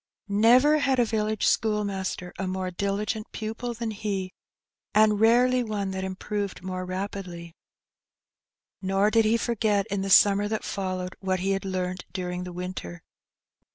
Never 0.29 0.79
had 0.79 0.97
a 0.97 1.05
village 1.05 1.45
school 1.45 1.83
master 1.85 2.33
a 2.39 2.47
more 2.47 2.71
diligent 2.71 3.31
pupil 3.31 3.75
than 3.75 3.91
he, 3.91 4.33
and 4.95 5.19
rarely 5.19 5.63
one 5.63 5.91
that 5.91 6.03
improved 6.03 6.63
moi'e 6.63 6.87
rapidly. 6.87 7.53
Nor 8.81 9.11
did 9.11 9.25
he 9.25 9.37
forget 9.37 9.85
in 9.91 10.01
the 10.01 10.09
summer 10.09 10.47
that 10.47 10.63
followed 10.63 11.15
what 11.19 11.41
he 11.41 11.51
had 11.51 11.65
learnt 11.65 12.05
during 12.13 12.45
the 12.45 12.51
winter. 12.51 13.03